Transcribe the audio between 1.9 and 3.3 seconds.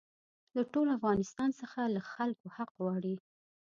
له خلکو حق غواړي.